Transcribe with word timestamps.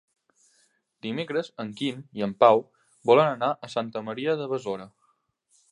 Dimecres 1.05 1.51
en 1.63 1.69
Quim 1.81 2.01
i 2.21 2.25
en 2.29 2.33
Pau 2.45 2.65
volen 3.11 3.33
anar 3.37 3.53
a 3.53 3.71
Santa 3.77 4.05
Maria 4.11 4.37
de 4.43 4.53
Besora. 4.55 4.91